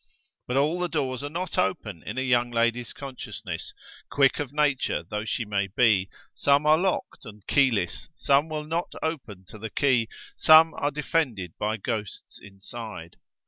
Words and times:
But 0.47 0.57
all 0.57 0.79
the 0.79 0.89
doors 0.89 1.21
are 1.21 1.29
not 1.29 1.59
open 1.59 2.01
in 2.01 2.17
a 2.17 2.21
young 2.23 2.49
lady's 2.49 2.91
consciousness, 2.91 3.71
quick 4.09 4.39
of 4.39 4.51
nature 4.51 5.03
though 5.03 5.25
she 5.25 5.45
may 5.45 5.67
be: 5.67 6.09
some 6.33 6.65
are 6.65 6.75
locked 6.75 7.23
and 7.23 7.45
keyless, 7.45 8.09
some 8.15 8.49
will 8.49 8.65
not 8.65 8.95
open 9.03 9.45
to 9.49 9.59
the 9.59 9.69
key, 9.69 10.09
some 10.35 10.73
are 10.73 10.89
defended 10.89 11.53
by 11.59 11.77
ghosts 11.77 12.39
inside. 12.41 13.17